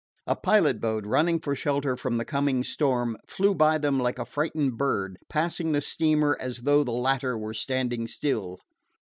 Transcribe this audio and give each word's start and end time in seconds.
A 0.25 0.35
pilot 0.35 0.79
boat, 0.81 1.05
running 1.05 1.39
for 1.39 1.55
shelter 1.55 1.95
from 1.95 2.17
the 2.17 2.25
coming 2.25 2.63
storm, 2.63 3.17
flew 3.27 3.53
by 3.53 3.77
them 3.77 3.99
like 3.99 4.17
a 4.17 4.25
frightened 4.25 4.75
bird, 4.75 5.19
passing 5.29 5.73
the 5.73 5.79
steamer 5.81 6.35
as 6.39 6.61
though 6.63 6.83
the 6.83 6.89
latter 6.91 7.37
were 7.37 7.53
standing 7.53 8.07
still. 8.07 8.57